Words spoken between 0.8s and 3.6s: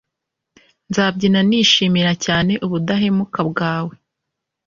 nzabyina nishimira cyane ubudahemuka